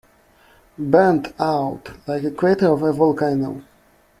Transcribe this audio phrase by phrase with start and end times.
[0.79, 3.61] Burnt out like the crater of a volcano.